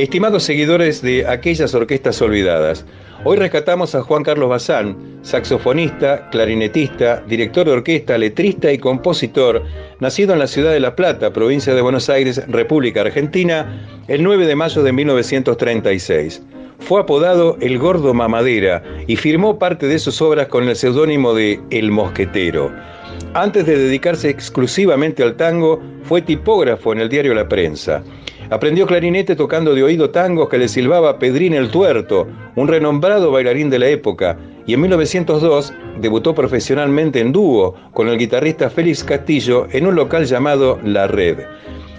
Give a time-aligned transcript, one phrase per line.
[0.00, 2.86] Estimados seguidores de aquellas orquestas olvidadas,
[3.22, 9.62] hoy rescatamos a Juan Carlos Bazán, saxofonista, clarinetista, director de orquesta, letrista y compositor,
[9.98, 14.46] nacido en la ciudad de La Plata, provincia de Buenos Aires, República Argentina, el 9
[14.46, 16.44] de mayo de 1936.
[16.78, 21.60] Fue apodado El Gordo Mamadera y firmó parte de sus obras con el seudónimo de
[21.68, 22.72] El Mosquetero.
[23.34, 28.02] Antes de dedicarse exclusivamente al tango, fue tipógrafo en el diario La Prensa.
[28.50, 33.70] Aprendió clarinete tocando de oído tangos que le silbaba Pedrín el Tuerto, un renombrado bailarín
[33.70, 34.36] de la época,
[34.66, 40.26] y en 1902 debutó profesionalmente en dúo con el guitarrista Félix Castillo en un local
[40.26, 41.38] llamado La Red.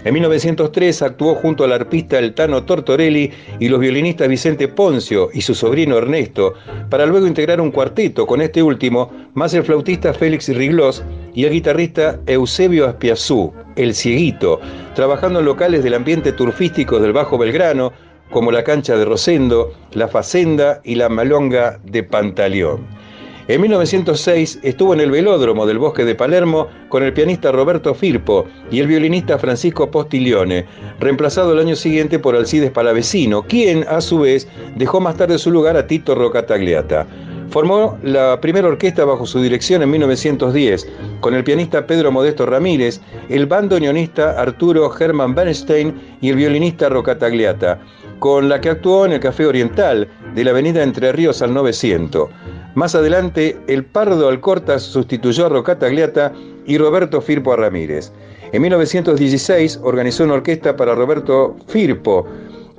[0.04, 5.42] En 1903 actuó junto al arpista El Tano Tortorelli y los violinistas Vicente Poncio y
[5.42, 6.54] su sobrino Ernesto,
[6.90, 11.52] para luego integrar un cuarteto con este último, más el flautista Félix Riglós y el
[11.52, 14.60] guitarrista Eusebio Aspiazú, el Cieguito,
[14.96, 17.92] trabajando en locales del ambiente turfístico del Bajo Belgrano,
[18.32, 23.01] como la cancha de Rosendo, la Facenda y la Malonga de Pantaleón.
[23.48, 28.46] En 1906 estuvo en el velódromo del Bosque de Palermo con el pianista Roberto Firpo
[28.70, 30.64] y el violinista Francisco Postiglione,
[31.00, 35.50] reemplazado el año siguiente por Alcides Palavecino, quien a su vez dejó más tarde su
[35.50, 37.04] lugar a Tito Rocatagliata.
[37.50, 40.88] Formó la primera orquesta bajo su dirección en 1910,
[41.20, 47.80] con el pianista Pedro Modesto Ramírez, el bandoneonista Arturo Hermann Bernstein y el violinista Rocatagliata,
[48.20, 52.30] con la que actuó en el Café Oriental de la avenida Entre Ríos al 900.
[52.74, 56.32] Más adelante, el Pardo Alcortas sustituyó a Rocatagliata
[56.64, 58.10] y Roberto Firpo a Ramírez.
[58.52, 62.26] En 1916 organizó una orquesta para Roberto Firpo,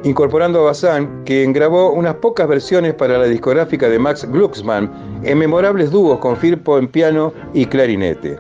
[0.04, 4.92] incorporando a Bazán, quien grabó unas pocas versiones para la discográfica de Max Glucksmann,
[5.24, 8.40] en memorables dúos con Firpo en piano y clarinete.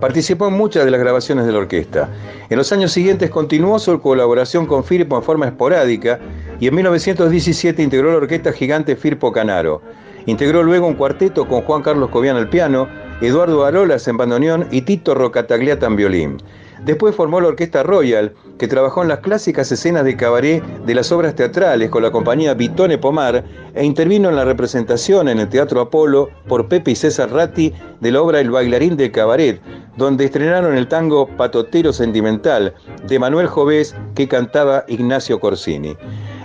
[0.00, 2.08] Participó en muchas de las grabaciones de la orquesta.
[2.48, 6.18] En los años siguientes continuó su colaboración con Firpo en forma esporádica
[6.58, 9.82] y en 1917 integró la orquesta gigante Firpo Canaro.
[10.26, 12.88] Integró luego un cuarteto con Juan Carlos Cobian al piano,
[13.20, 16.38] Eduardo Arolas en bandoneón y Tito Rocatagliata en violín.
[16.84, 21.12] Después formó la Orquesta Royal, que trabajó en las clásicas escenas de cabaret de las
[21.12, 23.44] obras teatrales con la compañía Vitone Pomar
[23.74, 28.10] e intervino en la representación en el Teatro Apolo por Pepe y César Ratti de
[28.10, 29.60] la obra El bailarín del cabaret,
[29.96, 32.74] donde estrenaron el tango Patotero Sentimental
[33.06, 35.96] de Manuel Jovés que cantaba Ignacio Corsini.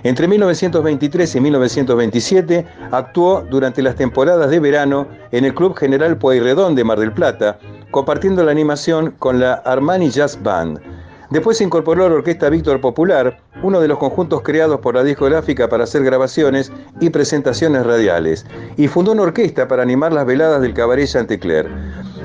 [0.04, 6.76] Entre 1923 y 1927 actuó durante las temporadas de verano en el Club General Pueyrredón
[6.76, 7.60] de Mar del Plata,
[7.92, 10.80] compartiendo la animación con la Armani Jazz Band.
[11.30, 15.04] Después se incorporó a la Orquesta Víctor Popular, uno de los conjuntos creados por la
[15.04, 16.72] discográfica para hacer grabaciones
[17.02, 18.46] y presentaciones radiales,
[18.78, 21.70] y fundó una orquesta para animar las veladas del cabaret Chantecler.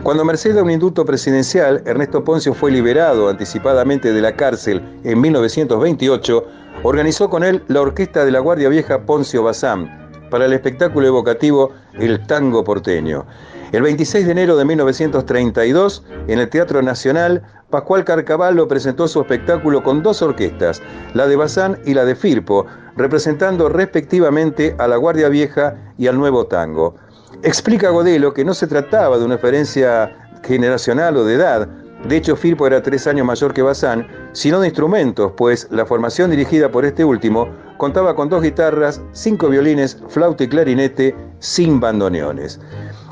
[0.04, 5.20] Cuando merced a un indulto presidencial, Ernesto Poncio fue liberado anticipadamente de la cárcel en
[5.20, 6.44] 1928,
[6.82, 11.72] organizó con él la orquesta de la Guardia Vieja Poncio Bazán para el espectáculo evocativo
[11.94, 13.26] El Tango Porteño.
[13.72, 19.82] El 26 de enero de 1932, en el Teatro Nacional, Pascual Carcavallo presentó su espectáculo
[19.82, 20.82] con dos orquestas,
[21.14, 22.66] la de Bazán y la de Firpo,
[22.96, 26.96] representando respectivamente a la Guardia Vieja y al Nuevo Tango.
[27.42, 31.68] Explica Godelo que no se trataba de una diferencia generacional o de edad,
[32.08, 36.30] de hecho, Firpo era tres años mayor que Bazán, sino de instrumentos, pues la formación
[36.30, 42.60] dirigida por este último contaba con dos guitarras, cinco violines, flauta y clarinete, sin bandoneones.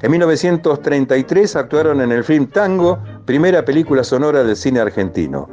[0.02, 5.48] En 1933 actuaron en el film Tango, primera película sonora del cine argentino.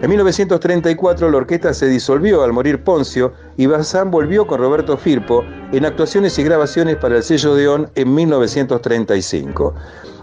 [0.00, 5.44] En 1934 la orquesta se disolvió al morir Poncio y Bazán volvió con Roberto Firpo
[5.72, 9.74] en actuaciones y grabaciones para el sello Deón en 1935.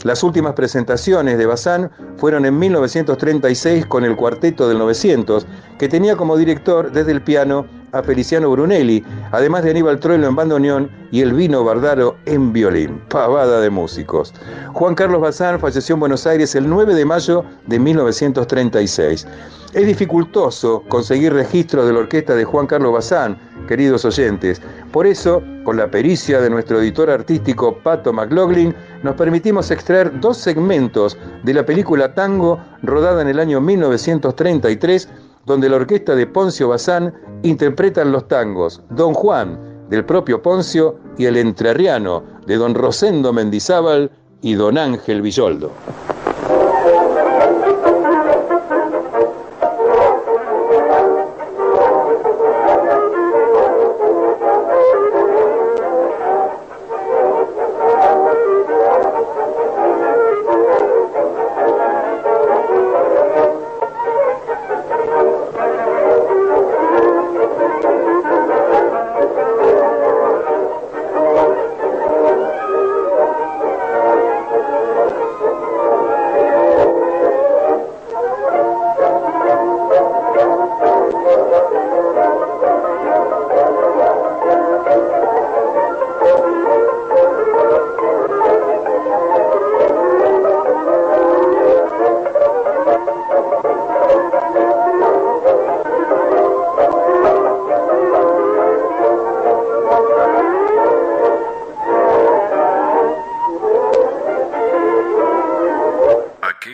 [0.03, 5.45] Las últimas presentaciones de Bazán fueron en 1936 con el Cuarteto del 900,
[5.77, 10.35] que tenía como director desde el piano a Feliciano Brunelli, además de Aníbal Troilo en
[10.35, 13.01] bandoneón y Elvino Bardaro en violín.
[13.09, 14.33] Pavada de músicos.
[14.73, 19.27] Juan Carlos Bazán falleció en Buenos Aires el 9 de mayo de 1936.
[19.73, 23.37] Es dificultoso conseguir registros de la orquesta de Juan Carlos Bazán,
[23.67, 24.61] queridos oyentes.
[24.91, 28.73] Por eso, con la pericia de nuestro editor artístico Pato McLaughlin,
[29.03, 35.09] nos permitimos extraer dos segmentos de la película Tango rodada en el año 1933,
[35.45, 39.59] donde la orquesta de Poncio Bazán interpretan los tangos Don Juan,
[39.89, 44.11] del propio Poncio, y el entrerriano, de Don Rosendo Mendizábal,
[44.41, 45.71] y don Ángel Villoldo.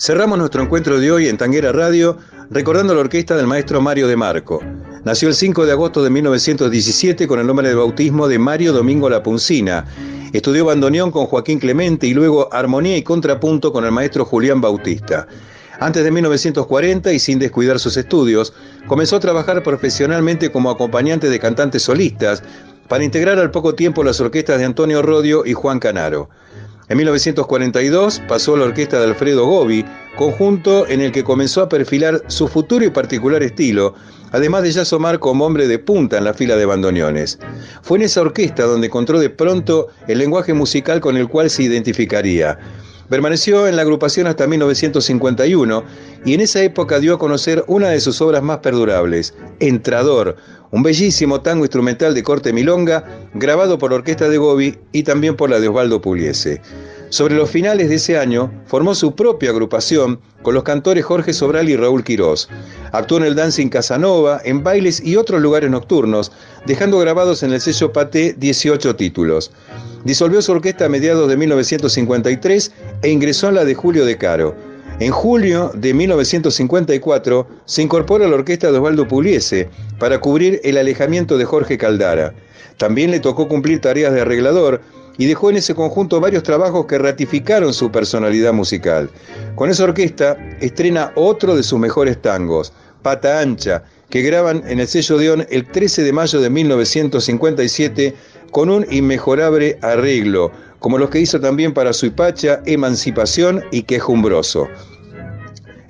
[0.00, 2.16] Cerramos nuestro encuentro de hoy en Tanguera Radio
[2.48, 4.62] recordando la orquesta del maestro Mario de Marco.
[5.04, 9.10] Nació el 5 de agosto de 1917 con el nombre de bautismo de Mario Domingo
[9.10, 9.84] Lapuncina.
[10.32, 15.28] Estudió bandoneón con Joaquín Clemente y luego armonía y contrapunto con el maestro Julián Bautista.
[15.80, 18.54] Antes de 1940 y sin descuidar sus estudios,
[18.86, 22.42] comenzó a trabajar profesionalmente como acompañante de cantantes solistas
[22.88, 26.30] para integrar al poco tiempo las orquestas de Antonio Rodio y Juan Canaro.
[26.90, 29.84] En 1942 pasó a la orquesta de Alfredo Gobi,
[30.16, 33.94] conjunto en el que comenzó a perfilar su futuro y particular estilo,
[34.32, 37.38] además de ya asomar como hombre de punta en la fila de bandoneones.
[37.82, 41.62] Fue en esa orquesta donde encontró de pronto el lenguaje musical con el cual se
[41.62, 42.58] identificaría.
[43.08, 45.84] Permaneció en la agrupación hasta 1951
[46.24, 50.36] y en esa época dio a conocer una de sus obras más perdurables, Entrador,
[50.70, 55.36] un bellísimo tango instrumental de corte milonga, grabado por la orquesta de Gobi y también
[55.36, 56.62] por la de Osvaldo Pugliese.
[57.10, 61.68] Sobre los finales de ese año, formó su propia agrupación con los cantores Jorge Sobral
[61.68, 62.48] y Raúl Quirós.
[62.92, 66.30] Actuó en el Dancing Casanova, en bailes y otros lugares nocturnos,
[66.66, 69.50] dejando grabados en el sello Paté 18 títulos.
[70.04, 74.54] Disolvió su orquesta a mediados de 1953 e ingresó en la de Julio de Caro.
[75.00, 80.78] En julio de 1954 se incorpora a la orquesta de Osvaldo Pugliese para cubrir el
[80.78, 82.34] alejamiento de Jorge Caldara.
[82.76, 84.80] También le tocó cumplir tareas de arreglador
[85.20, 89.10] y dejó en ese conjunto varios trabajos que ratificaron su personalidad musical.
[89.54, 92.72] Con esa orquesta estrena otro de sus mejores tangos,
[93.02, 98.14] Pata Ancha, que graban en el sello Dion el 13 de mayo de 1957
[98.50, 104.68] con un inmejorable arreglo, como los que hizo también para Suipacha, Emancipación y Quejumbroso.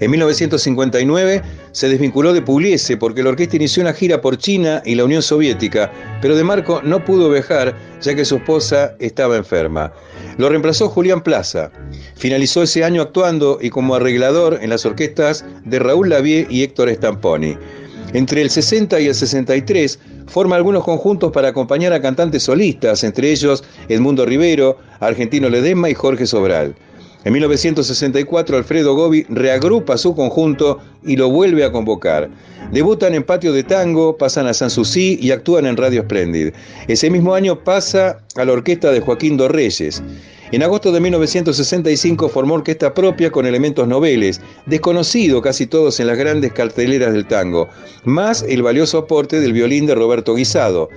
[0.01, 1.43] En 1959
[1.73, 5.21] se desvinculó de Pugliese porque la orquesta inició una gira por China y la Unión
[5.21, 5.93] Soviética,
[6.23, 9.93] pero de Marco no pudo viajar ya que su esposa estaba enferma.
[10.39, 11.71] Lo reemplazó Julián Plaza.
[12.17, 16.91] Finalizó ese año actuando y como arreglador en las orquestas de Raúl Lavie y Héctor
[16.91, 17.59] Stamponi.
[18.15, 23.31] Entre el 60 y el 63 forma algunos conjuntos para acompañar a cantantes solistas, entre
[23.31, 26.75] ellos Edmundo Rivero, Argentino Ledesma y Jorge Sobral.
[27.23, 32.31] En 1964 Alfredo Gobi reagrupa su conjunto y lo vuelve a convocar.
[32.73, 36.55] Debutan en Patio de Tango, pasan a Sanssouci y actúan en Radio Splendid.
[36.89, 40.03] Ese mismo año pasa a la orquesta de Joaquín Dorreyes.
[40.51, 46.17] En agosto de 1965 formó orquesta propia con elementos noveles, desconocido casi todos en las
[46.17, 47.69] grandes carteleras del tango,
[48.05, 50.89] más el valioso aporte del violín de Roberto Guisado.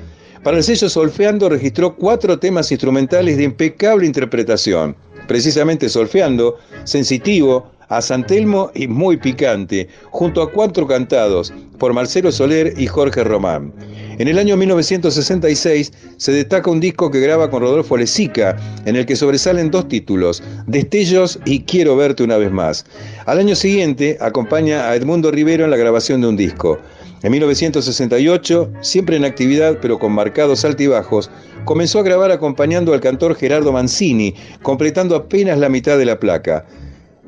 [0.42, 4.96] Para el sello Solfeando registró cuatro temas instrumentales de impecable interpretación
[5.34, 12.32] precisamente solfeando, sensitivo, a San Telmo y muy picante, junto a cuatro cantados por Marcelo
[12.32, 13.74] Soler y Jorge Román.
[14.20, 19.08] En el año 1966 se destaca un disco que graba con Rodolfo Lezica, en el
[19.08, 22.86] que sobresalen dos títulos, Destellos y Quiero verte una vez más.
[23.26, 26.78] Al año siguiente acompaña a Edmundo Rivero en la grabación de un disco.
[27.24, 31.32] En 1968, siempre en actividad pero con marcados altibajos,
[31.64, 36.66] comenzó a grabar acompañando al cantor Gerardo Mancini, completando apenas la mitad de la placa.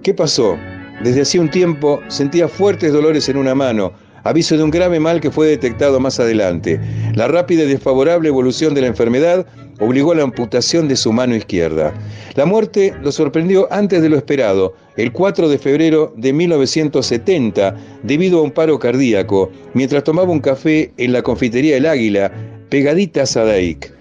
[0.04, 0.58] ¿Qué pasó?
[1.02, 3.94] Desde hacía un tiempo sentía fuertes dolores en una mano,
[4.26, 6.78] aviso de un grave mal que fue detectado más adelante.
[7.14, 9.46] La rápida y desfavorable evolución de la enfermedad
[9.80, 11.94] obligó a la amputación de su mano izquierda.
[12.36, 18.40] La muerte lo sorprendió antes de lo esperado, el 4 de febrero de 1970, debido
[18.40, 22.32] a un paro cardíaco, mientras tomaba un café en la confitería El Águila,
[22.70, 23.94] pegadita a Sadaic.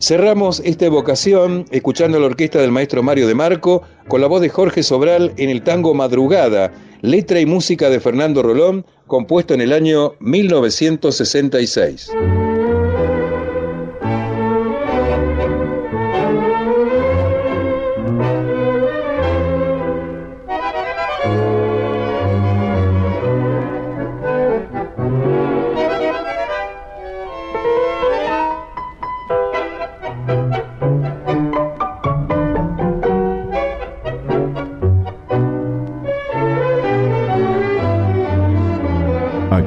[0.00, 4.48] Cerramos esta evocación escuchando la orquesta del maestro Mario de Marco con la voz de
[4.48, 9.72] Jorge Sobral en el tango Madrugada, letra y música de Fernando Rolón, compuesto en el
[9.72, 12.10] año 1966.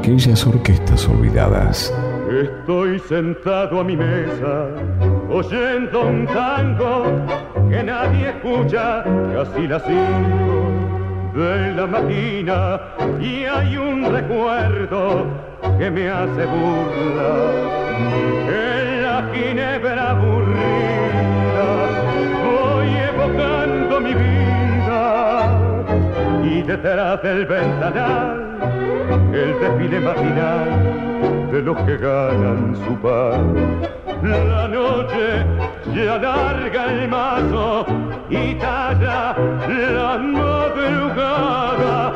[0.07, 1.93] Orquestas olvidadas.
[2.31, 4.69] Estoy sentado a mi mesa,
[5.29, 7.03] oyendo un tango
[7.69, 10.71] que nadie escucha, casi las cinco
[11.35, 12.79] de la mañana,
[13.19, 15.25] y hay un recuerdo
[15.77, 17.33] que me hace burla.
[18.47, 21.67] En la ginebra aburrida
[22.45, 25.49] voy evocando mi vida
[26.45, 28.46] y detrás del ventanal
[29.33, 30.69] el desfile matinal
[31.51, 33.81] de los que ganan su pan.
[34.23, 35.45] La noche
[35.95, 37.85] ya larga el mazo
[38.29, 39.35] y talla
[39.67, 42.13] la madrugada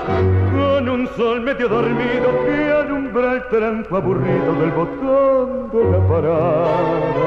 [0.51, 7.21] con un sol medio dormido que alumbra el tranco aburrido del botón de la parada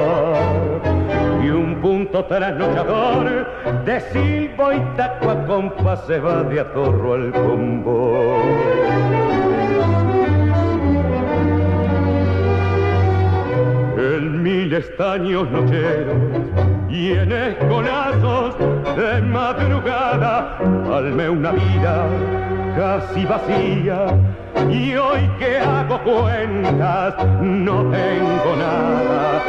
[1.43, 3.47] y un punto trasnochador
[3.85, 8.41] de silbo y taco a compás se va de atorro al combo.
[13.97, 16.17] En mil estaños nocheros
[16.89, 18.55] y en escolazos
[18.97, 20.59] de madrugada
[20.93, 22.07] alme una vida
[22.77, 24.07] casi vacía.
[24.71, 29.43] Y hoy que hago cuentas no tengo nada.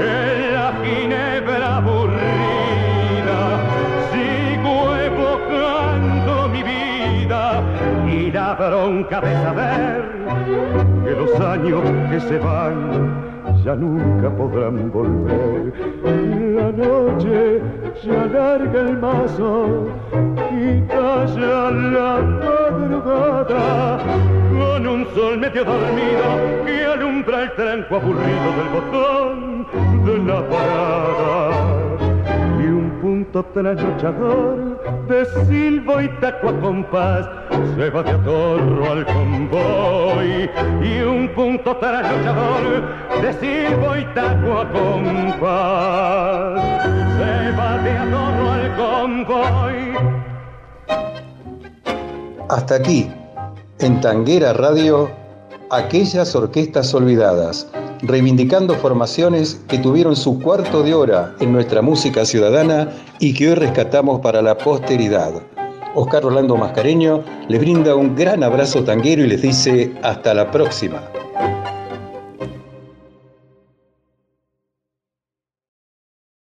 [0.00, 3.40] En la ginebra aburrida
[4.12, 7.62] sigo evocando mi vida.
[8.08, 10.04] Y la bronca de saber
[11.04, 13.33] que los años que se van
[13.64, 15.72] ya nunca podrán volver.
[16.54, 17.62] La noche
[18.04, 19.86] ya larga el mazo
[20.52, 23.98] y calla la madrugada
[24.58, 26.28] con un sol medio dormido
[26.66, 29.66] que alumbra el tranco aburrido del botón
[30.04, 31.74] de la parada
[33.04, 37.28] punto trasnochador de silbo y taco a compás
[37.90, 40.50] va de atorro al convoy
[40.82, 42.82] y un punto trasnochador
[43.22, 43.30] de
[44.00, 44.64] y taco a
[47.16, 49.94] se va de atorro al convoy
[52.48, 53.10] hasta aquí
[53.80, 55.10] en Tanguera Radio
[55.70, 57.68] aquellas orquestas olvidadas
[58.02, 63.54] reivindicando formaciones que tuvieron su cuarto de hora en nuestra música ciudadana y que hoy
[63.54, 65.53] rescatamos para la posteridad.
[65.94, 71.02] Oscar Orlando Mascareño les brinda un gran abrazo tanguero y les dice hasta la próxima.